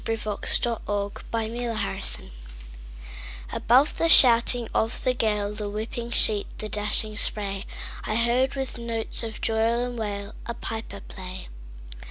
Clinton 0.03 0.35
Scollard 0.43 1.13
Bag 1.29 1.53
Pipes 1.53 1.75
at 1.85 2.03
Sea 2.03 2.31
ABOVE 3.53 3.97
the 3.99 4.09
shouting 4.09 4.67
of 4.73 5.03
the 5.03 5.13
gale, 5.13 5.53
The 5.53 5.69
whipping 5.69 6.09
sheet, 6.09 6.47
the 6.57 6.67
dashing 6.67 7.15
spray,I 7.15 8.15
heard, 8.15 8.55
with 8.55 8.79
notes 8.79 9.21
of 9.21 9.41
joy 9.41 9.59
and 9.59 9.99
wail,A 9.99 10.55
piper 10.55 11.01
play. 11.01 11.49